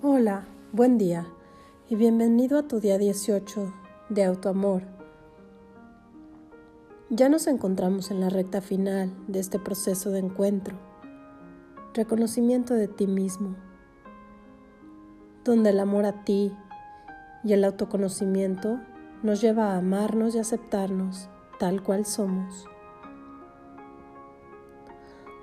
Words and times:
Hola, 0.00 0.46
buen 0.70 0.96
día 0.96 1.26
y 1.88 1.96
bienvenido 1.96 2.56
a 2.56 2.68
tu 2.68 2.78
día 2.78 2.98
18 2.98 3.74
de 4.10 4.22
autoamor. 4.22 4.82
Ya 7.10 7.28
nos 7.28 7.48
encontramos 7.48 8.12
en 8.12 8.20
la 8.20 8.28
recta 8.28 8.60
final 8.60 9.12
de 9.26 9.40
este 9.40 9.58
proceso 9.58 10.12
de 10.12 10.20
encuentro, 10.20 10.76
reconocimiento 11.94 12.74
de 12.74 12.86
ti 12.86 13.08
mismo, 13.08 13.56
donde 15.42 15.70
el 15.70 15.80
amor 15.80 16.04
a 16.04 16.22
ti 16.22 16.52
y 17.42 17.52
el 17.54 17.64
autoconocimiento 17.64 18.78
nos 19.24 19.40
lleva 19.40 19.72
a 19.72 19.78
amarnos 19.78 20.36
y 20.36 20.38
aceptarnos 20.38 21.28
tal 21.58 21.82
cual 21.82 22.06
somos. 22.06 22.66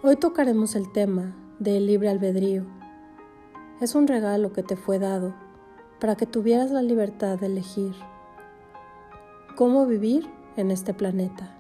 Hoy 0.02 0.16
tocaremos 0.16 0.76
el 0.76 0.94
tema 0.94 1.36
del 1.60 1.88
libre 1.88 2.08
albedrío 2.08 2.85
es 3.82 3.94
un 3.94 4.08
regalo 4.08 4.54
que 4.54 4.64
te 4.64 4.76
fue 4.76 5.00
dado 5.00 5.34
para 6.00 6.16
que 6.16 6.26
tuvieras 6.26 6.72
la 6.72 6.82
libertad 6.82 7.38
de 7.38 7.48
elegir 7.48 7.94
cómo 9.56 9.86
vivir 9.86 10.30
en 10.56 10.72
este 10.72 10.94
planeta. 10.94 11.56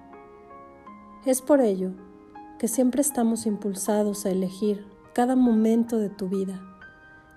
Es 1.26 1.42
por 1.42 1.60
ello 1.60 1.92
que 2.58 2.68
siempre 2.68 3.02
estamos 3.02 3.46
impulsados 3.46 4.26
a 4.26 4.32
elegir 4.32 4.86
cada 5.14 5.36
momento 5.36 5.98
de 5.98 6.10
tu 6.10 6.30
vida 6.30 6.62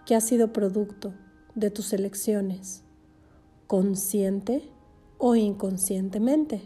que 0.06 0.14
ha 0.14 0.20
sido 0.20 0.52
producto 0.52 1.12
de 1.54 1.70
tus 1.70 1.92
elecciones, 1.92 2.84
consciente 3.66 4.70
o 5.18 5.34
inconscientemente. 5.34 6.62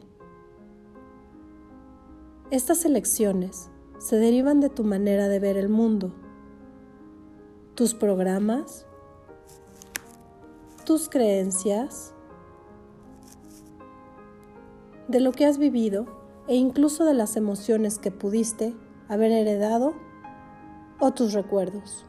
Estas 2.50 2.84
elecciones 2.84 3.70
se 3.98 4.16
derivan 4.16 4.60
de 4.60 4.68
tu 4.68 4.84
manera 4.84 5.28
de 5.28 5.38
ver 5.38 5.56
el 5.56 5.70
mundo 5.70 6.14
tus 7.74 7.94
programas, 7.94 8.86
tus 10.84 11.08
creencias, 11.08 12.12
de 15.08 15.20
lo 15.20 15.32
que 15.32 15.46
has 15.46 15.56
vivido 15.56 16.06
e 16.48 16.56
incluso 16.56 17.04
de 17.04 17.14
las 17.14 17.36
emociones 17.36 17.98
que 17.98 18.10
pudiste 18.10 18.74
haber 19.08 19.32
heredado 19.32 19.94
o 21.00 21.12
tus 21.12 21.32
recuerdos. 21.32 22.04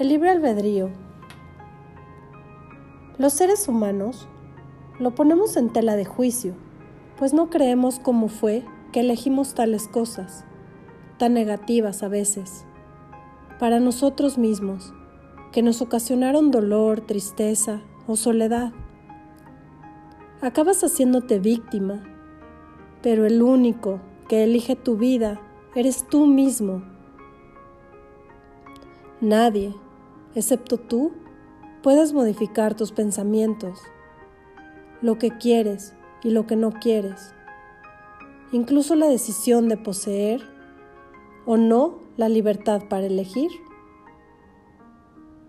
El 0.00 0.08
libre 0.08 0.30
albedrío. 0.30 0.90
Los 3.16 3.32
seres 3.32 3.68
humanos 3.68 4.28
lo 4.98 5.14
ponemos 5.14 5.56
en 5.56 5.72
tela 5.72 5.94
de 5.94 6.04
juicio, 6.04 6.54
pues 7.16 7.32
no 7.32 7.48
creemos 7.48 8.00
cómo 8.00 8.26
fue 8.26 8.64
que 8.90 9.00
elegimos 9.00 9.54
tales 9.54 9.86
cosas, 9.86 10.44
tan 11.16 11.34
negativas 11.34 12.02
a 12.02 12.08
veces 12.08 12.66
para 13.58 13.80
nosotros 13.80 14.38
mismos, 14.38 14.92
que 15.52 15.62
nos 15.62 15.80
ocasionaron 15.80 16.50
dolor, 16.50 17.00
tristeza 17.00 17.82
o 18.06 18.16
soledad. 18.16 18.72
Acabas 20.40 20.82
haciéndote 20.82 21.38
víctima, 21.38 22.02
pero 23.02 23.26
el 23.26 23.42
único 23.42 24.00
que 24.28 24.44
elige 24.44 24.76
tu 24.76 24.96
vida 24.96 25.40
eres 25.74 26.06
tú 26.08 26.26
mismo. 26.26 26.82
Nadie, 29.20 29.74
excepto 30.34 30.76
tú, 30.78 31.12
puedes 31.82 32.12
modificar 32.12 32.74
tus 32.74 32.92
pensamientos, 32.92 33.78
lo 35.00 35.18
que 35.18 35.36
quieres 35.36 35.94
y 36.22 36.30
lo 36.30 36.46
que 36.46 36.56
no 36.56 36.72
quieres, 36.72 37.34
incluso 38.52 38.94
la 38.94 39.06
decisión 39.06 39.68
de 39.68 39.76
poseer 39.76 40.42
o 41.46 41.56
no 41.56 42.03
la 42.16 42.28
libertad 42.28 42.82
para 42.88 43.06
elegir? 43.06 43.50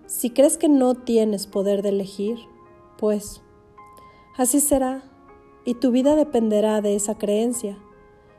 Si 0.07 0.29
crees 0.29 0.57
que 0.57 0.69
no 0.69 0.95
tienes 0.95 1.47
poder 1.47 1.81
de 1.81 1.89
elegir, 1.89 2.37
pues 2.97 3.41
así 4.37 4.59
será 4.59 5.03
y 5.65 5.75
tu 5.75 5.91
vida 5.91 6.15
dependerá 6.15 6.81
de 6.81 6.95
esa 6.95 7.17
creencia 7.17 7.77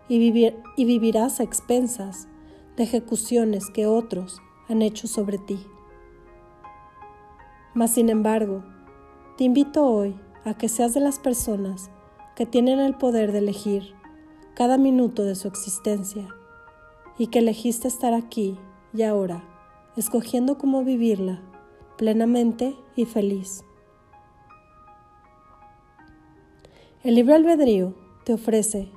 y, 0.09 0.19
vivir, 0.19 0.63
y 0.77 0.85
vivirás 0.85 1.41
a 1.41 1.43
expensas 1.43 2.29
de 2.77 2.85
ejecuciones 2.85 3.71
que 3.71 3.87
otros 3.87 4.41
han 4.69 4.83
hecho 4.83 5.09
sobre 5.09 5.39
ti. 5.39 5.59
Mas 7.75 7.93
sin 7.93 8.09
embargo, 8.09 8.65
te 9.37 9.45
invito 9.45 9.85
hoy 9.85 10.17
a 10.45 10.55
que 10.55 10.69
seas 10.69 10.95
de 10.95 11.01
las 11.01 11.19
personas 11.19 11.91
que 12.37 12.47
tienen 12.47 12.79
el 12.79 12.95
poder 12.95 13.33
de 13.33 13.39
elegir 13.39 13.95
cada 14.55 14.79
minuto 14.79 15.25
de 15.25 15.35
su 15.35 15.49
existencia 15.49 16.36
y 17.19 17.29
que 17.29 17.39
elegiste 17.41 17.89
estar 17.89 18.15
aquí 18.15 18.59
y 18.93 19.03
ahora, 19.03 19.43
escogiendo 19.97 20.59
cómo 20.59 20.85
vivirla 20.85 21.43
plenamente 21.97 22.77
y 22.95 23.05
feliz. 23.05 23.65
El 27.03 27.15
libre 27.15 27.35
albedrío 27.35 27.95
te 28.25 28.35
ofrece 28.35 28.91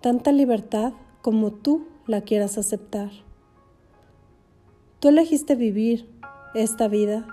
tanta 0.00 0.32
libertad 0.32 0.92
como 1.22 1.52
tú 1.52 1.86
la 2.06 2.22
quieras 2.22 2.58
aceptar. 2.58 3.10
Tú 5.00 5.08
elegiste 5.08 5.54
vivir 5.54 6.08
esta 6.54 6.88
vida 6.88 7.26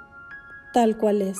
tal 0.74 0.98
cual 0.98 1.22
es. 1.22 1.40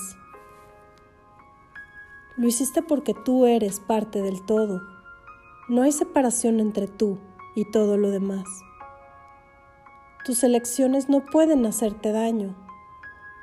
Lo 2.36 2.46
hiciste 2.48 2.82
porque 2.82 3.14
tú 3.14 3.46
eres 3.46 3.80
parte 3.80 4.22
del 4.22 4.44
todo. 4.44 4.82
No 5.68 5.82
hay 5.82 5.92
separación 5.92 6.60
entre 6.60 6.88
tú 6.88 7.18
y 7.54 7.70
todo 7.70 7.96
lo 7.96 8.10
demás. 8.10 8.44
Tus 10.24 10.44
elecciones 10.44 11.08
no 11.08 11.24
pueden 11.24 11.66
hacerte 11.66 12.12
daño, 12.12 12.54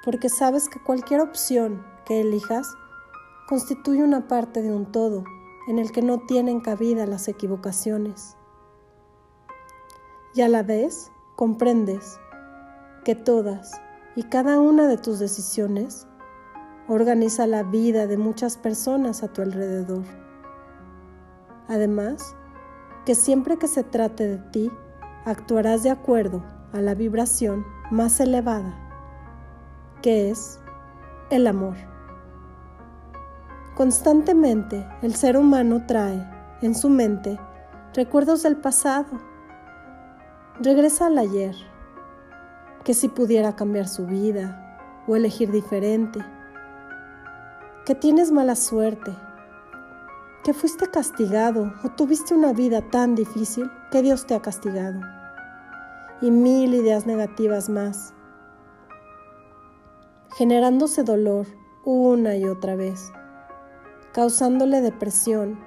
porque 0.05 0.29
sabes 0.29 0.69
que 0.69 0.81
cualquier 0.81 1.19
opción 1.19 1.85
que 2.05 2.21
elijas 2.21 2.73
constituye 3.49 4.01
una 4.01 4.29
parte 4.29 4.61
de 4.61 4.71
un 4.71 4.89
todo 4.89 5.25
en 5.67 5.77
el 5.77 5.91
que 5.91 6.01
no 6.01 6.19
tienen 6.19 6.61
cabida 6.61 7.05
las 7.05 7.27
equivocaciones. 7.27 8.37
Y 10.33 10.41
a 10.41 10.47
la 10.47 10.63
vez 10.63 11.11
comprendes 11.35 12.17
que 13.03 13.13
todas 13.13 13.81
y 14.15 14.23
cada 14.23 14.61
una 14.61 14.87
de 14.87 14.97
tus 14.97 15.19
decisiones 15.19 16.07
organiza 16.87 17.45
la 17.45 17.63
vida 17.63 18.07
de 18.07 18.15
muchas 18.15 18.55
personas 18.55 19.21
a 19.21 19.33
tu 19.33 19.41
alrededor. 19.41 20.05
Además, 21.67 22.37
que 23.05 23.15
siempre 23.15 23.57
que 23.57 23.67
se 23.67 23.83
trate 23.83 24.25
de 24.25 24.37
ti, 24.37 24.71
actuarás 25.25 25.83
de 25.83 25.89
acuerdo 25.89 26.41
a 26.73 26.81
la 26.81 26.93
vibración 26.93 27.65
más 27.91 28.19
elevada, 28.19 28.73
que 30.01 30.29
es 30.29 30.59
el 31.29 31.47
amor. 31.47 31.75
Constantemente 33.75 34.85
el 35.01 35.15
ser 35.15 35.37
humano 35.37 35.83
trae 35.87 36.27
en 36.61 36.75
su 36.75 36.89
mente 36.89 37.39
recuerdos 37.93 38.43
del 38.43 38.57
pasado. 38.57 39.07
Regresa 40.59 41.07
al 41.07 41.17
ayer, 41.17 41.55
que 42.83 42.93
si 42.93 43.07
pudiera 43.07 43.55
cambiar 43.55 43.87
su 43.87 44.05
vida 44.05 45.03
o 45.07 45.15
elegir 45.15 45.51
diferente, 45.51 46.19
que 47.85 47.95
tienes 47.95 48.31
mala 48.31 48.55
suerte, 48.55 49.15
que 50.43 50.53
fuiste 50.53 50.87
castigado 50.87 51.73
o 51.83 51.89
tuviste 51.89 52.33
una 52.33 52.53
vida 52.53 52.81
tan 52.81 53.15
difícil 53.15 53.71
que 53.91 54.01
Dios 54.01 54.27
te 54.27 54.35
ha 54.35 54.41
castigado 54.41 55.18
y 56.21 56.31
mil 56.31 56.73
ideas 56.73 57.05
negativas 57.05 57.69
más, 57.69 58.13
generándose 60.35 61.03
dolor 61.03 61.47
una 61.85 62.35
y 62.35 62.45
otra 62.45 62.75
vez, 62.75 63.11
causándole 64.11 64.81
depresión 64.81 65.59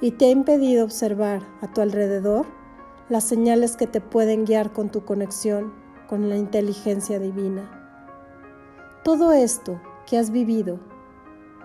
y 0.00 0.12
te 0.12 0.26
ha 0.26 0.30
impedido 0.30 0.84
observar 0.84 1.42
a 1.60 1.72
tu 1.72 1.80
alrededor 1.80 2.46
las 3.08 3.24
señales 3.24 3.76
que 3.76 3.86
te 3.86 4.00
pueden 4.00 4.44
guiar 4.44 4.72
con 4.72 4.90
tu 4.90 5.04
conexión 5.04 5.72
con 6.08 6.28
la 6.28 6.36
inteligencia 6.36 7.18
divina. 7.18 7.70
Todo 9.02 9.32
esto 9.32 9.80
que 10.06 10.18
has 10.18 10.30
vivido 10.30 10.78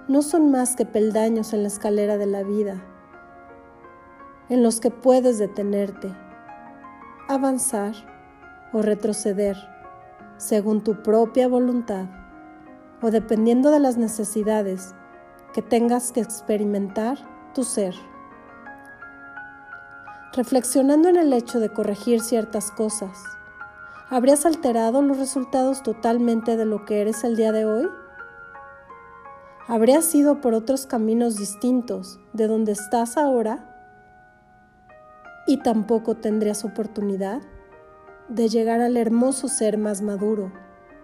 no 0.07 0.21
son 0.21 0.51
más 0.51 0.75
que 0.75 0.85
peldaños 0.85 1.53
en 1.53 1.63
la 1.63 1.67
escalera 1.67 2.17
de 2.17 2.25
la 2.25 2.43
vida, 2.43 2.83
en 4.49 4.63
los 4.63 4.79
que 4.79 4.91
puedes 4.91 5.37
detenerte 5.37 6.13
avanzar 7.27 7.93
o 8.73 8.81
retroceder 8.81 9.57
según 10.37 10.83
tu 10.83 11.01
propia 11.03 11.47
voluntad 11.47 12.05
o 13.01 13.11
dependiendo 13.11 13.71
de 13.71 13.79
las 13.79 13.97
necesidades 13.97 14.93
que 15.53 15.61
tengas 15.61 16.11
que 16.11 16.21
experimentar 16.21 17.17
tu 17.53 17.63
ser. 17.63 17.93
Reflexionando 20.33 21.09
en 21.09 21.17
el 21.17 21.31
hecho 21.31 21.59
de 21.59 21.69
corregir 21.69 22.21
ciertas 22.21 22.71
cosas, 22.71 23.23
¿habrías 24.09 24.45
alterado 24.45 25.01
los 25.01 25.19
resultados 25.19 25.83
totalmente 25.83 26.57
de 26.57 26.65
lo 26.65 26.85
que 26.85 27.01
eres 27.01 27.23
el 27.23 27.35
día 27.35 27.51
de 27.51 27.65
hoy? 27.65 27.87
¿Habrías 29.67 30.13
ido 30.15 30.41
por 30.41 30.53
otros 30.55 30.87
caminos 30.87 31.37
distintos 31.37 32.19
de 32.33 32.47
donde 32.47 32.71
estás 32.71 33.15
ahora? 33.15 33.72
Y 35.45 35.57
tampoco 35.57 36.15
tendrías 36.15 36.63
oportunidad 36.65 37.41
de 38.29 38.47
llegar 38.47 38.81
al 38.81 38.97
hermoso 38.97 39.47
ser 39.47 39.77
más 39.77 40.01
maduro, 40.01 40.51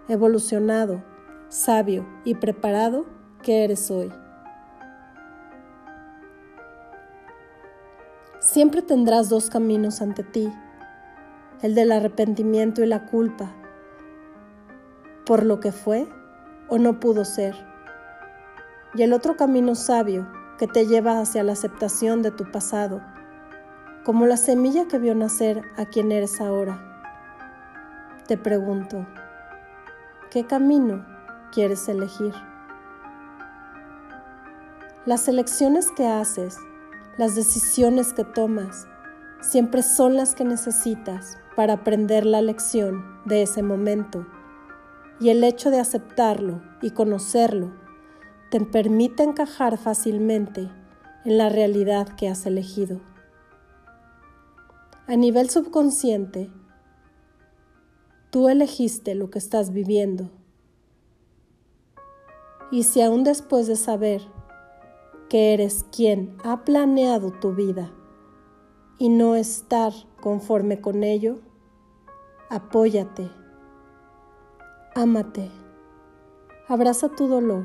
evolucionado, 0.08 1.02
sabio 1.48 2.06
y 2.24 2.34
preparado 2.34 3.06
que 3.42 3.64
eres 3.64 3.90
hoy. 3.90 4.12
Siempre 8.38 8.80
tendrás 8.80 9.28
dos 9.28 9.50
caminos 9.50 10.00
ante 10.00 10.22
ti, 10.22 10.50
el 11.62 11.74
del 11.74 11.92
arrepentimiento 11.92 12.82
y 12.82 12.86
la 12.86 13.06
culpa, 13.06 13.52
por 15.26 15.44
lo 15.44 15.60
que 15.60 15.72
fue 15.72 16.08
o 16.68 16.78
no 16.78 17.00
pudo 17.00 17.24
ser, 17.24 17.54
y 18.94 19.02
el 19.02 19.12
otro 19.12 19.36
camino 19.36 19.74
sabio 19.74 20.26
que 20.58 20.66
te 20.66 20.86
lleva 20.86 21.20
hacia 21.20 21.42
la 21.42 21.52
aceptación 21.52 22.22
de 22.22 22.30
tu 22.30 22.50
pasado, 22.50 23.02
como 24.04 24.26
la 24.26 24.36
semilla 24.36 24.88
que 24.88 24.98
vio 24.98 25.14
nacer 25.14 25.62
a 25.76 25.84
quien 25.86 26.12
eres 26.12 26.40
ahora. 26.40 26.86
Te 28.26 28.36
pregunto, 28.36 29.06
¿qué 30.30 30.46
camino 30.46 31.04
quieres 31.52 31.88
elegir? 31.88 32.34
Las 35.06 35.28
elecciones 35.28 35.90
que 35.90 36.06
haces 36.06 36.58
las 37.20 37.34
decisiones 37.34 38.14
que 38.14 38.24
tomas 38.24 38.86
siempre 39.42 39.82
son 39.82 40.16
las 40.16 40.34
que 40.34 40.42
necesitas 40.42 41.36
para 41.54 41.74
aprender 41.74 42.24
la 42.24 42.40
lección 42.40 43.04
de 43.26 43.42
ese 43.42 43.62
momento. 43.62 44.26
Y 45.20 45.28
el 45.28 45.44
hecho 45.44 45.70
de 45.70 45.80
aceptarlo 45.80 46.62
y 46.80 46.92
conocerlo 46.92 47.72
te 48.50 48.58
permite 48.60 49.22
encajar 49.22 49.76
fácilmente 49.76 50.70
en 51.26 51.36
la 51.36 51.50
realidad 51.50 52.08
que 52.08 52.28
has 52.28 52.46
elegido. 52.46 53.02
A 55.10 55.16
nivel 55.16 55.50
subconsciente, 55.50 56.52
tú 58.30 58.48
elegiste 58.48 59.16
lo 59.16 59.28
que 59.28 59.40
estás 59.40 59.72
viviendo. 59.72 60.30
Y 62.70 62.84
si 62.84 63.02
aún 63.02 63.24
después 63.24 63.66
de 63.66 63.74
saber 63.74 64.22
que 65.28 65.52
eres 65.52 65.84
quien 65.90 66.36
ha 66.44 66.64
planeado 66.64 67.32
tu 67.32 67.56
vida 67.56 67.90
y 68.98 69.08
no 69.08 69.34
estar 69.34 69.92
conforme 70.20 70.80
con 70.80 71.02
ello, 71.02 71.40
apóyate, 72.48 73.28
ámate, 74.94 75.50
abraza 76.68 77.08
tu 77.08 77.26
dolor. 77.26 77.64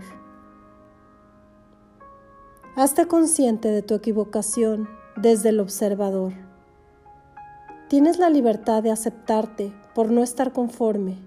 Hazte 2.76 3.08
consciente 3.08 3.68
de 3.68 3.84
tu 3.84 3.94
equivocación 3.94 4.90
desde 5.16 5.50
el 5.50 5.60
observador. 5.60 6.34
Tienes 7.88 8.18
la 8.18 8.32
libertad 8.32 8.82
de 8.82 8.90
aceptarte 8.90 9.72
por 9.94 10.12
no 10.12 10.24
estar 10.24 10.54
conforme. 10.54 11.20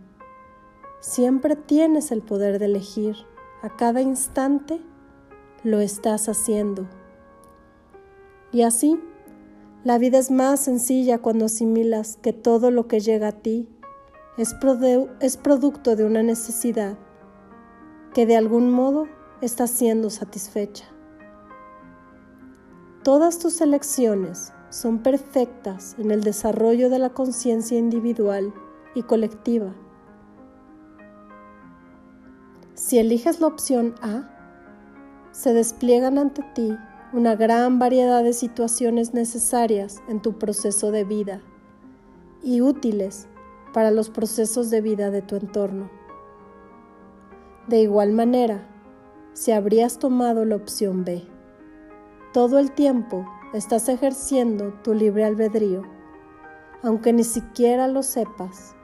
Siempre 0.99 1.55
tienes 1.55 2.11
el 2.11 2.21
poder 2.21 2.59
de 2.59 2.65
elegir 2.65 3.15
a 3.63 3.77
cada 3.77 4.01
instante 4.01 4.81
lo 5.63 5.79
estás 5.79 6.29
haciendo. 6.29 6.89
Y 8.51 8.63
así, 8.63 9.01
la 9.85 9.99
vida 9.99 10.19
es 10.19 10.33
más 10.33 10.59
sencilla 10.59 11.19
cuando 11.19 11.45
asimilas 11.45 12.17
que 12.17 12.33
todo 12.33 12.73
lo 12.73 12.89
que 12.89 12.99
llega 12.99 13.29
a 13.29 13.33
ti 13.33 13.69
es, 14.37 14.57
es 15.21 15.37
producto 15.37 15.95
de 15.95 16.05
una 16.05 16.25
necesidad 16.25 16.99
que 18.15 18.27
de 18.27 18.37
algún 18.37 18.73
modo 18.73 19.07
está 19.43 19.69
siendo 19.69 20.11
satisfecha. 20.11 20.87
Todas 23.05 23.39
tus 23.39 23.61
elecciones 23.61 24.53
son 24.71 24.99
perfectas 24.99 25.97
en 25.99 26.11
el 26.11 26.23
desarrollo 26.23 26.91
de 26.91 26.99
la 26.99 27.11
conciencia 27.11 27.79
individual 27.79 28.53
y 28.95 29.03
colectiva. 29.03 29.75
Si 32.75 32.99
eliges 32.99 33.41
la 33.41 33.47
opción 33.47 33.95
A, 34.03 34.31
se 35.33 35.53
despliegan 35.53 36.19
ante 36.19 36.43
ti 36.55 36.77
una 37.13 37.37
gran 37.37 37.79
variedad 37.79 38.23
de 38.23 38.33
situaciones 38.33 39.15
necesarias 39.15 40.03
en 40.09 40.21
tu 40.21 40.39
proceso 40.39 40.91
de 40.91 41.05
vida 41.05 41.41
y 42.43 42.61
útiles 42.61 43.27
para 43.73 43.91
los 43.91 44.11
procesos 44.11 44.71
de 44.71 44.81
vida 44.81 45.11
de 45.11 45.23
tu 45.23 45.37
entorno. 45.37 45.91
De 47.67 47.81
igual 47.81 48.13
manera, 48.13 48.67
si 49.33 49.53
habrías 49.53 49.99
tomado 49.99 50.45
la 50.45 50.57
opción 50.57 51.05
B, 51.05 51.23
todo 52.33 52.59
el 52.59 52.73
tiempo 52.73 53.27
estás 53.53 53.89
ejerciendo 53.89 54.75
tu 54.83 54.95
libre 54.95 55.25
albedrío, 55.25 55.83
aunque 56.83 57.13
ni 57.13 57.25
siquiera 57.25 57.89
lo 57.89 58.03
sepas. 58.03 58.75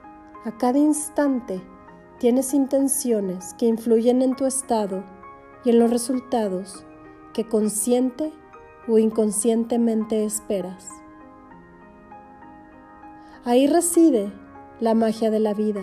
A 0.43 0.57
cada 0.57 0.79
instante 0.79 1.61
tienes 2.19 2.53
intenciones 2.53 3.53
que 3.57 3.65
influyen 3.65 4.21
en 4.21 4.35
tu 4.35 4.45
estado 4.45 5.03
y 5.63 5.69
en 5.69 5.79
los 5.79 5.89
resultados 5.89 6.85
que 7.33 7.47
consciente 7.47 8.31
o 8.87 8.97
inconscientemente 8.97 10.23
esperas. 10.23 10.89
Ahí 13.43 13.67
reside 13.67 14.31
la 14.79 14.95
magia 14.95 15.29
de 15.29 15.39
la 15.39 15.53
vida, 15.53 15.81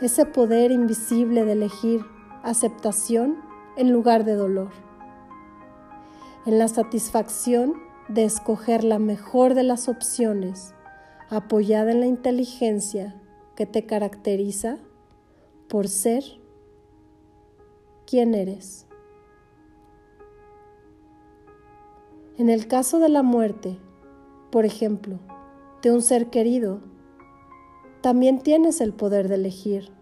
ese 0.00 0.26
poder 0.26 0.70
invisible 0.70 1.44
de 1.44 1.52
elegir 1.52 2.04
aceptación 2.42 3.38
en 3.76 3.92
lugar 3.92 4.24
de 4.24 4.34
dolor, 4.34 4.70
en 6.46 6.58
la 6.58 6.68
satisfacción 6.68 7.74
de 8.08 8.24
escoger 8.24 8.82
la 8.84 8.98
mejor 8.98 9.54
de 9.54 9.62
las 9.62 9.88
opciones 9.88 10.74
apoyada 11.28 11.92
en 11.92 12.00
la 12.00 12.06
inteligencia 12.06 13.20
que 13.54 13.66
te 13.66 13.86
caracteriza 13.86 14.78
por 15.68 15.86
ser 15.86 16.24
quién 18.06 18.34
eres. 18.34 18.86
En 22.36 22.48
el 22.48 22.66
caso 22.66 22.98
de 22.98 23.10
la 23.10 23.22
muerte, 23.22 23.78
por 24.50 24.64
ejemplo, 24.64 25.18
de 25.82 25.92
un 25.92 26.02
ser 26.02 26.30
querido, 26.30 26.80
también 28.00 28.40
tienes 28.40 28.80
el 28.80 28.92
poder 28.92 29.28
de 29.28 29.34
elegir. 29.36 29.92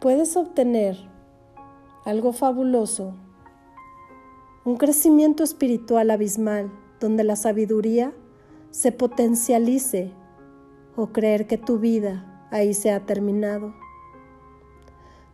Puedes 0.00 0.36
obtener 0.36 1.13
algo 2.04 2.32
fabuloso, 2.32 3.14
un 4.64 4.76
crecimiento 4.76 5.42
espiritual 5.42 6.10
abismal 6.10 6.70
donde 7.00 7.24
la 7.24 7.36
sabiduría 7.36 8.12
se 8.70 8.92
potencialice 8.92 10.12
o 10.96 11.08
creer 11.08 11.46
que 11.46 11.58
tu 11.58 11.78
vida 11.78 12.46
ahí 12.50 12.74
se 12.74 12.92
ha 12.92 13.06
terminado. 13.06 13.74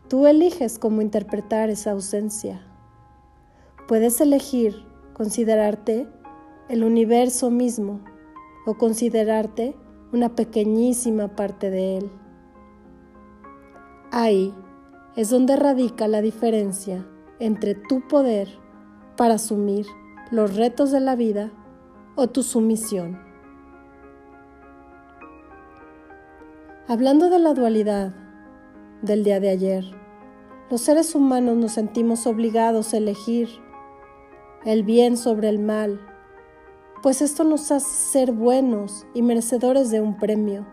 Tú 0.09 0.27
eliges 0.27 0.79
cómo 0.79 1.03
interpretar 1.03 1.71
esa 1.71 1.93
ausencia. 1.93 2.67
Puedes 3.87 4.21
elegir 4.21 4.85
considerarte 5.12 6.09
el 6.69 6.85
universo 6.85 7.50
mismo 7.50 8.00
o 8.65 8.75
considerarte 8.79 9.75
una 10.12 10.35
pequeñísima 10.35 11.29
parte 11.37 11.71
de 11.71 11.99
él. 11.99 12.11
Ahí 14.11 14.55
es 15.17 15.31
donde 15.31 15.57
radica 15.57 16.09
la 16.09 16.23
diferencia 16.23 17.07
entre 17.38 17.75
tu 17.75 18.07
poder 18.07 18.49
para 19.17 19.35
asumir 19.35 19.87
los 20.31 20.57
retos 20.57 20.90
de 20.93 21.00
la 21.00 21.17
vida 21.17 21.50
o 22.14 22.29
tu 22.29 22.43
sumisión. 22.43 23.19
Hablando 26.87 27.31
de 27.31 27.38
la 27.38 27.55
dualidad 27.55 28.14
del 29.02 29.25
día 29.25 29.40
de 29.40 29.50
ayer, 29.50 29.85
los 30.71 30.81
seres 30.81 31.14
humanos 31.14 31.57
nos 31.57 31.73
sentimos 31.73 32.26
obligados 32.26 32.95
a 32.95 32.99
elegir 32.99 33.49
el 34.64 34.85
bien 34.85 35.17
sobre 35.17 35.49
el 35.49 35.59
mal, 35.59 36.00
pues 37.02 37.23
esto 37.23 37.45
nos 37.45 37.73
hace 37.73 37.88
ser 37.88 38.33
buenos 38.33 39.07
y 39.14 39.23
merecedores 39.23 39.90
de 39.90 40.00
un 40.00 40.17
premio. 40.17 40.67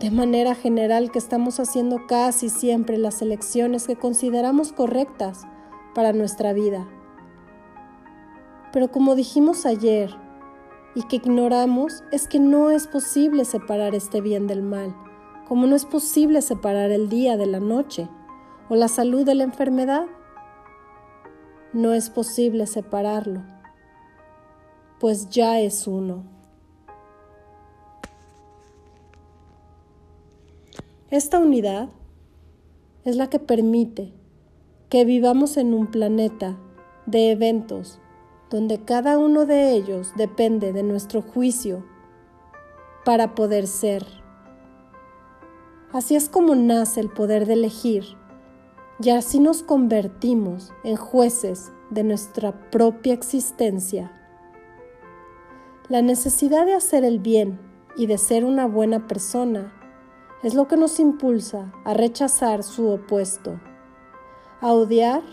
De 0.00 0.10
manera 0.10 0.54
general 0.54 1.10
que 1.10 1.18
estamos 1.18 1.58
haciendo 1.58 2.06
casi 2.06 2.50
siempre 2.50 2.98
las 2.98 3.22
elecciones 3.22 3.86
que 3.86 3.96
consideramos 3.96 4.72
correctas 4.72 5.44
para 5.94 6.12
nuestra 6.12 6.52
vida. 6.52 6.86
Pero 8.72 8.90
como 8.90 9.14
dijimos 9.14 9.64
ayer 9.64 10.14
y 10.94 11.04
que 11.04 11.16
ignoramos 11.16 12.04
es 12.12 12.28
que 12.28 12.38
no 12.38 12.70
es 12.70 12.86
posible 12.86 13.46
separar 13.46 13.94
este 13.94 14.20
bien 14.20 14.46
del 14.46 14.62
mal, 14.62 14.94
como 15.48 15.66
no 15.66 15.74
es 15.74 15.86
posible 15.86 16.42
separar 16.42 16.90
el 16.90 17.08
día 17.08 17.38
de 17.38 17.46
la 17.46 17.60
noche 17.60 18.06
o 18.68 18.74
la 18.74 18.88
salud 18.88 19.24
de 19.24 19.34
la 19.34 19.44
enfermedad, 19.44 20.04
no 21.72 21.94
es 21.94 22.10
posible 22.10 22.66
separarlo, 22.66 23.44
pues 25.00 25.30
ya 25.30 25.58
es 25.58 25.86
uno. 25.86 26.35
Esta 31.10 31.38
unidad 31.38 31.90
es 33.04 33.14
la 33.14 33.30
que 33.30 33.38
permite 33.38 34.12
que 34.88 35.04
vivamos 35.04 35.56
en 35.56 35.72
un 35.72 35.86
planeta 35.86 36.58
de 37.06 37.30
eventos 37.30 38.00
donde 38.50 38.84
cada 38.84 39.16
uno 39.16 39.46
de 39.46 39.70
ellos 39.70 40.12
depende 40.16 40.72
de 40.72 40.82
nuestro 40.82 41.22
juicio 41.22 41.84
para 43.04 43.36
poder 43.36 43.68
ser. 43.68 44.04
Así 45.92 46.16
es 46.16 46.28
como 46.28 46.56
nace 46.56 46.98
el 46.98 47.08
poder 47.08 47.46
de 47.46 47.52
elegir 47.52 48.04
y 49.00 49.10
así 49.10 49.38
nos 49.38 49.62
convertimos 49.62 50.72
en 50.82 50.96
jueces 50.96 51.70
de 51.90 52.02
nuestra 52.02 52.68
propia 52.72 53.14
existencia. 53.14 54.10
La 55.88 56.02
necesidad 56.02 56.66
de 56.66 56.74
hacer 56.74 57.04
el 57.04 57.20
bien 57.20 57.60
y 57.96 58.08
de 58.08 58.18
ser 58.18 58.44
una 58.44 58.66
buena 58.66 59.06
persona 59.06 59.72
es 60.46 60.54
lo 60.54 60.68
que 60.68 60.76
nos 60.76 61.00
impulsa 61.00 61.72
a 61.84 61.92
rechazar 61.92 62.62
su 62.62 62.88
opuesto, 62.88 63.58
a 64.60 64.70
odiar 64.70 65.24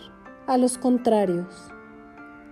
a 0.48 0.58
los 0.58 0.76
contrarios, 0.76 1.70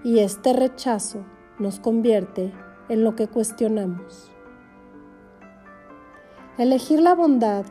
y 0.05 0.21
este 0.21 0.53
rechazo 0.53 1.25
nos 1.59 1.81
convierte 1.81 2.53
en 2.89 3.03
lo 3.03 3.17
que 3.17 3.27
cuestionamos. 3.27 4.31
Elegir 6.57 7.01
la 7.01 7.17
bondad 7.17 7.67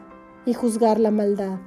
y 0.45 0.53
juzgar 0.53 0.99
la 0.99 1.11
maldad 1.11 1.59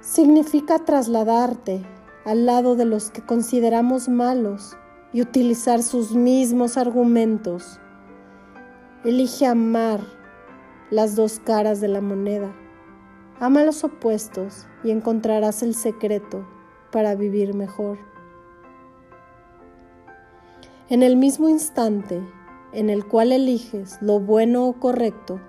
significa 0.00 0.78
trasladarte 0.78 1.84
al 2.24 2.46
lado 2.46 2.76
de 2.76 2.86
los 2.86 3.10
que 3.10 3.20
consideramos 3.20 4.08
malos 4.08 4.74
y 5.12 5.20
utilizar 5.20 5.82
sus 5.82 6.12
mismos 6.12 6.78
argumentos. 6.78 7.78
Elige 9.04 9.44
amar 9.44 10.15
las 10.90 11.16
dos 11.16 11.40
caras 11.40 11.80
de 11.80 11.88
la 11.88 12.00
moneda. 12.00 12.54
Ama 13.40 13.64
los 13.64 13.84
opuestos 13.84 14.66
y 14.84 14.90
encontrarás 14.90 15.62
el 15.62 15.74
secreto 15.74 16.46
para 16.92 17.14
vivir 17.14 17.54
mejor. 17.54 17.98
En 20.88 21.02
el 21.02 21.16
mismo 21.16 21.48
instante 21.48 22.22
en 22.72 22.90
el 22.90 23.06
cual 23.06 23.32
eliges 23.32 23.98
lo 24.02 24.20
bueno 24.20 24.66
o 24.66 24.74
correcto, 24.74 25.40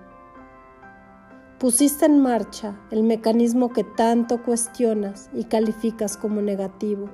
pusiste 1.60 2.06
en 2.06 2.20
marcha 2.20 2.79
el 2.89 3.03
mecanismo 3.03 3.74
que 3.74 3.84
tanto 3.84 4.41
cuestionas 4.44 5.29
y 5.34 5.44
calificas 5.44 6.17
como 6.17 6.41
negativo. 6.41 7.10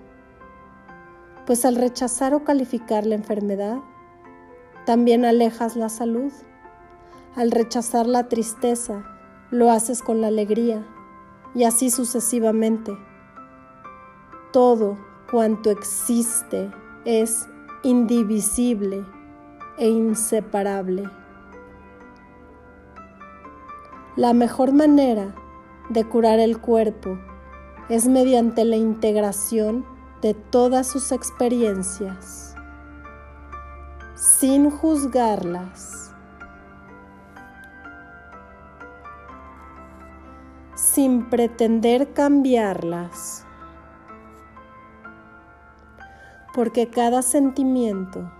Pues 1.46 1.66
al 1.66 1.76
rechazar 1.76 2.34
o 2.34 2.44
calificar 2.44 3.06
la 3.06 3.16
enfermedad, 3.16 3.80
también 4.86 5.26
alejas 5.26 5.76
la 5.76 5.90
salud. 5.90 6.32
Al 7.36 7.50
rechazar 7.50 8.06
la 8.06 8.30
tristeza, 8.30 9.04
lo 9.50 9.72
haces 9.72 10.04
con 10.04 10.22
la 10.22 10.28
alegría 10.28 10.86
y 11.56 11.64
así 11.64 11.90
sucesivamente. 11.90 12.96
Todo 14.52 14.98
cuanto 15.32 15.72
existe 15.72 16.70
es 17.06 17.48
indivisible 17.84 19.04
e 19.78 19.90
inseparable. 19.90 21.10
La 24.16 24.34
mejor 24.34 24.72
manera 24.72 25.34
de 25.90 26.06
curar 26.06 26.38
el 26.40 26.60
cuerpo 26.60 27.18
es 27.90 28.08
mediante 28.08 28.64
la 28.64 28.76
integración 28.76 29.86
de 30.22 30.36
todas 30.36 30.86
sus 30.86 31.12
experiencias, 31.12 32.56
sin 34.14 34.70
juzgarlas, 34.70 36.03
sin 40.94 41.30
pretender 41.30 42.14
cambiarlas, 42.14 43.48
porque 46.54 46.90
cada 46.90 47.24
sentimiento 47.24 48.32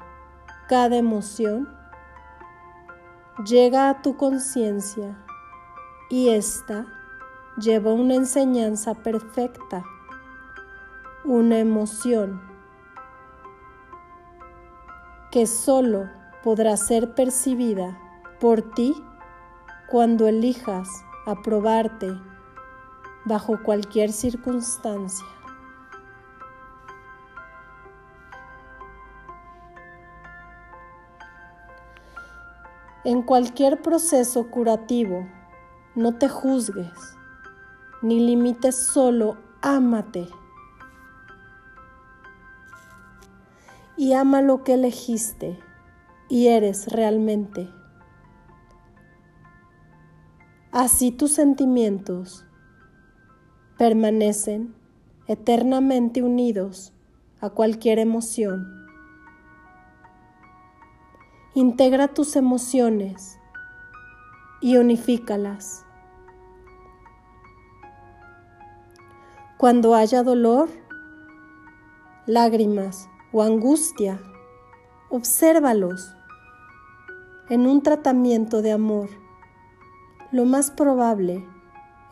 cada 0.68 0.96
emoción 0.96 1.68
llega 3.46 3.90
a 3.90 4.02
tu 4.02 4.16
conciencia 4.16 5.18
y 6.10 6.30
ésta 6.30 6.86
lleva 7.58 7.92
una 7.92 8.16
enseñanza 8.16 8.94
perfecta, 8.94 9.84
una 11.26 11.60
emoción 11.60 12.42
que 15.32 15.48
solo 15.48 16.10
podrá 16.44 16.78
ser 16.78 17.14
percibida 17.14 18.00
por 18.40 18.62
ti 18.62 18.96
cuando 19.90 20.28
elijas 20.28 20.88
aprobarte 21.26 22.14
bajo 23.26 23.62
cualquier 23.64 24.12
circunstancia. 24.12 25.26
En 33.06 33.22
cualquier 33.22 33.82
proceso 33.82 34.50
curativo, 34.50 35.28
no 35.96 36.18
te 36.18 36.30
juzgues, 36.30 37.18
ni 38.02 38.20
limites 38.26 38.78
solo, 38.78 39.38
ámate. 39.62 40.30
Y 43.98 44.14
ama 44.14 44.42
lo 44.42 44.64
que 44.64 44.76
elegiste 44.76 45.60
y 46.30 46.48
eres 46.48 46.92
realmente. 46.92 47.70
Así 50.72 51.12
tus 51.12 51.34
sentimientos 51.34 52.46
permanecen 53.84 54.74
eternamente 55.28 56.24
unidos 56.24 56.94
a 57.42 57.50
cualquier 57.50 58.00
emoción 58.00 58.84
Integra 61.54 62.08
tus 62.08 62.38
emociones 62.38 63.38
y 64.62 64.78
unifícalas. 64.78 65.86
Cuando 69.58 69.96
haya 69.96 70.24
dolor, 70.24 70.70
lágrimas 72.26 73.10
o 73.34 73.44
angustia, 73.44 74.20
obsérvalos 75.10 76.16
en 77.50 77.68
un 77.68 77.84
tratamiento 77.84 78.62
de 78.62 78.72
amor. 78.72 79.10
Lo 80.32 80.46
más 80.46 80.72
probable 80.72 81.46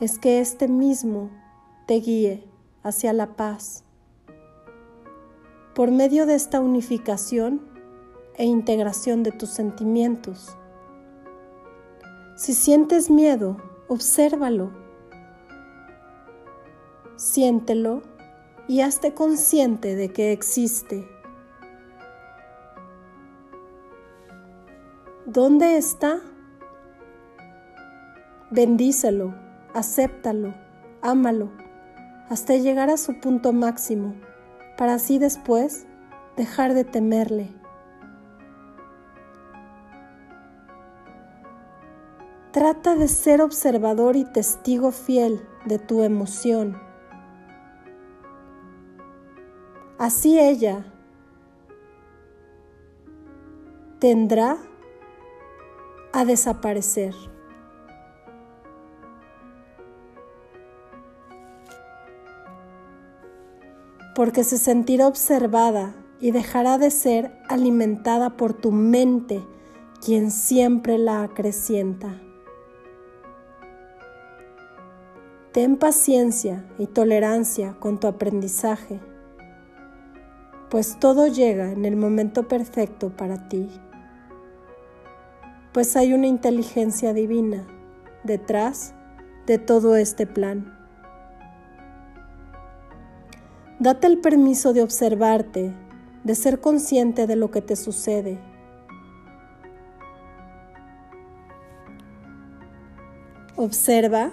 es 0.01 0.19
que 0.19 0.39
este 0.41 0.67
mismo 0.67 1.31
te 1.91 1.99
guíe 1.99 2.41
hacia 2.83 3.11
la 3.11 3.35
paz. 3.35 3.83
Por 5.75 5.91
medio 5.91 6.25
de 6.25 6.35
esta 6.35 6.61
unificación, 6.61 7.59
e 8.37 8.45
integración 8.45 9.23
de 9.23 9.33
tus 9.33 9.49
sentimientos. 9.49 10.55
Si 12.37 12.53
sientes 12.53 13.09
miedo, 13.09 13.57
obsérvalo. 13.89 14.71
Siéntelo 17.17 18.03
y 18.69 18.79
hazte 18.79 19.13
consciente 19.13 19.97
de 19.97 20.13
que 20.13 20.31
existe. 20.31 21.05
¿Dónde 25.25 25.75
está? 25.75 26.21
Bendícelo, 28.49 29.35
acéptalo, 29.73 30.55
ámalo, 31.01 31.51
hasta 32.31 32.55
llegar 32.55 32.89
a 32.89 32.95
su 32.95 33.19
punto 33.19 33.51
máximo, 33.51 34.15
para 34.77 34.93
así 34.93 35.19
después 35.19 35.85
dejar 36.37 36.73
de 36.73 36.85
temerle. 36.85 37.49
Trata 42.53 42.95
de 42.95 43.09
ser 43.09 43.41
observador 43.41 44.15
y 44.15 44.23
testigo 44.23 44.93
fiel 44.93 45.45
de 45.65 45.77
tu 45.77 46.03
emoción. 46.03 46.81
Así 49.97 50.39
ella 50.39 50.85
tendrá 53.99 54.55
a 56.13 56.23
desaparecer. 56.23 57.13
Porque 64.15 64.43
se 64.43 64.57
sentirá 64.57 65.07
observada 65.07 65.95
y 66.19 66.31
dejará 66.31 66.77
de 66.77 66.91
ser 66.91 67.31
alimentada 67.49 68.37
por 68.37 68.53
tu 68.53 68.71
mente, 68.71 69.43
quien 70.03 70.31
siempre 70.31 70.97
la 70.97 71.23
acrecienta. 71.23 72.21
Ten 75.51 75.77
paciencia 75.77 76.65
y 76.77 76.87
tolerancia 76.87 77.75
con 77.79 77.99
tu 77.99 78.07
aprendizaje, 78.07 78.99
pues 80.69 80.97
todo 80.97 81.27
llega 81.27 81.71
en 81.71 81.83
el 81.83 81.97
momento 81.97 82.47
perfecto 82.47 83.09
para 83.09 83.49
ti, 83.49 83.69
pues 85.73 85.97
hay 85.97 86.13
una 86.13 86.27
inteligencia 86.27 87.13
divina 87.13 87.67
detrás 88.23 88.93
de 89.45 89.57
todo 89.57 89.97
este 89.97 90.25
plan. 90.25 90.80
Date 93.81 94.05
el 94.05 94.19
permiso 94.19 94.73
de 94.73 94.83
observarte, 94.83 95.73
de 96.23 96.35
ser 96.35 96.61
consciente 96.61 97.25
de 97.25 97.35
lo 97.35 97.49
que 97.49 97.63
te 97.63 97.75
sucede. 97.75 98.37
Observa 103.55 104.29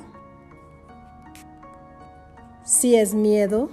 si 2.63 2.95
es 2.95 3.15
miedo, 3.15 3.71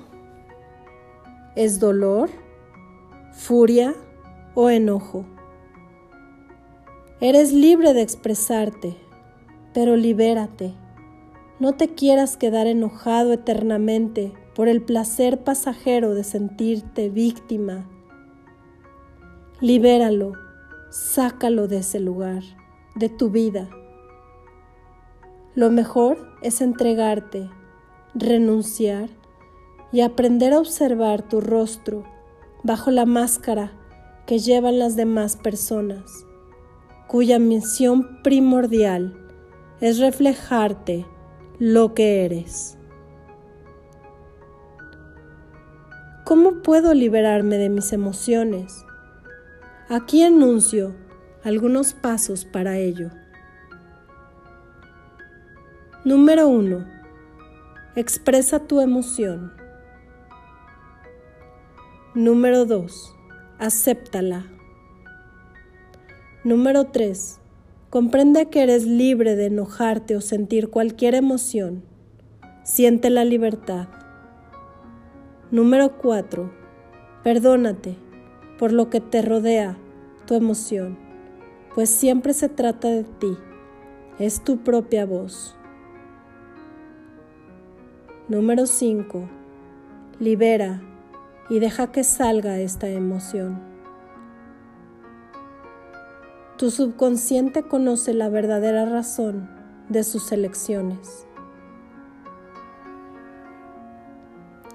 es 1.57 1.81
dolor, 1.81 2.29
furia 3.33 3.95
o 4.53 4.69
enojo. 4.69 5.25
Eres 7.19 7.51
libre 7.51 7.93
de 7.93 8.01
expresarte, 8.01 8.95
pero 9.73 9.97
libérate. 9.97 10.73
No 11.59 11.73
te 11.73 11.89
quieras 11.89 12.37
quedar 12.37 12.65
enojado 12.65 13.33
eternamente 13.33 14.31
por 14.55 14.69
el 14.69 14.81
placer 14.81 15.43
pasajero 15.43 16.15
de 16.15 16.23
sentirte 16.23 17.09
víctima. 17.09 17.89
Libéralo, 19.59 20.33
sácalo 20.89 21.67
de 21.67 21.79
ese 21.79 21.99
lugar, 21.99 22.41
de 22.95 23.09
tu 23.09 23.29
vida. 23.29 23.69
Lo 25.55 25.69
mejor 25.71 26.17
es 26.41 26.61
entregarte, 26.61 27.49
renunciar 28.13 29.09
y 29.91 30.01
aprender 30.01 30.53
a 30.53 30.59
observar 30.59 31.27
tu 31.27 31.41
rostro 31.41 32.03
bajo 32.63 32.91
la 32.91 33.05
máscara 33.05 33.73
que 34.25 34.39
llevan 34.39 34.79
las 34.79 34.95
demás 34.95 35.35
personas, 35.35 36.25
cuya 37.07 37.39
misión 37.39 38.21
primordial 38.23 39.17
es 39.81 39.99
reflejarte 39.99 41.05
lo 41.59 41.93
que 41.93 42.25
eres. 42.25 42.77
¿Cómo 46.35 46.61
puedo 46.63 46.93
liberarme 46.93 47.57
de 47.57 47.69
mis 47.69 47.93
emociones? 47.93 48.85
Aquí 49.87 50.21
anuncio 50.21 50.93
algunos 51.45 51.93
pasos 51.93 52.43
para 52.43 52.77
ello. 52.77 53.09
Número 56.03 56.49
1. 56.49 56.85
Expresa 57.95 58.59
tu 58.59 58.81
emoción. 58.81 59.53
Número 62.13 62.65
2. 62.65 63.15
Acéptala. 63.57 64.45
Número 66.43 66.87
3. 66.87 67.39
Comprende 67.89 68.49
que 68.49 68.61
eres 68.61 68.85
libre 68.85 69.37
de 69.37 69.45
enojarte 69.45 70.17
o 70.17 70.19
sentir 70.19 70.69
cualquier 70.69 71.15
emoción. 71.15 71.85
Siente 72.65 73.09
la 73.09 73.23
libertad. 73.23 73.87
Número 75.55 75.93
4. 75.99 76.51
Perdónate 77.23 77.95
por 78.59 78.73
lo 78.73 78.89
que 78.89 78.99
te 78.99 79.21
rodea, 79.21 79.77
tu 80.27 80.33
emoción, 80.33 80.97
pues 81.73 81.89
siempre 81.89 82.33
se 82.33 82.49
trata 82.49 82.89
de 82.89 83.05
ti, 83.05 83.37
es 84.19 84.43
tu 84.43 84.57
propia 84.57 85.05
voz. 85.05 85.55
Número 88.27 88.65
5. 88.65 89.29
Libera 90.19 90.81
y 91.49 91.59
deja 91.59 91.89
que 91.89 92.03
salga 92.03 92.59
esta 92.59 92.89
emoción. 92.89 93.61
Tu 96.57 96.69
subconsciente 96.69 97.63
conoce 97.63 98.13
la 98.13 98.27
verdadera 98.27 98.83
razón 98.83 99.49
de 99.87 100.03
sus 100.03 100.33
elecciones. 100.33 101.25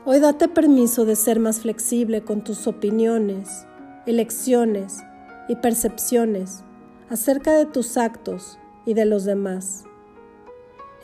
Hoy 0.07 0.19
date 0.19 0.49
permiso 0.49 1.05
de 1.05 1.15
ser 1.15 1.41
más 1.41 1.61
flexible 1.61 2.25
con 2.25 2.43
tus 2.43 2.67
opiniones, 2.67 3.67
elecciones 4.07 5.03
y 5.47 5.57
percepciones 5.57 6.65
acerca 7.11 7.53
de 7.53 7.67
tus 7.67 7.99
actos 7.99 8.59
y 8.87 8.95
de 8.95 9.05
los 9.05 9.27
demás. 9.27 9.85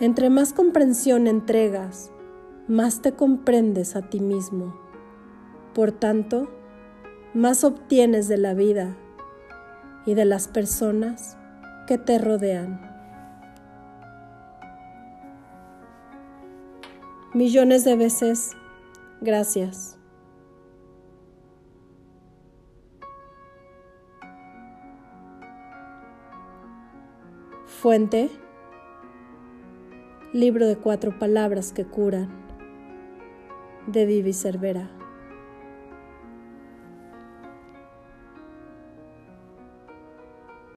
Entre 0.00 0.30
más 0.30 0.54
comprensión 0.54 1.26
entregas, 1.26 2.10
más 2.68 3.02
te 3.02 3.12
comprendes 3.12 3.96
a 3.96 4.08
ti 4.08 4.20
mismo. 4.20 4.74
Por 5.74 5.92
tanto, 5.92 6.48
más 7.34 7.64
obtienes 7.64 8.28
de 8.28 8.38
la 8.38 8.54
vida 8.54 8.96
y 10.06 10.14
de 10.14 10.24
las 10.24 10.48
personas 10.48 11.36
que 11.86 11.98
te 11.98 12.16
rodean. 12.16 12.80
Millones 17.34 17.84
de 17.84 17.96
veces 17.96 18.56
Gracias. 19.26 19.98
Fuente. 27.64 28.30
Libro 30.32 30.68
de 30.68 30.76
cuatro 30.76 31.18
palabras 31.18 31.72
que 31.72 31.84
curan. 31.84 32.28
De 33.88 34.06
Vivi 34.06 34.32
Cervera. 34.32 34.95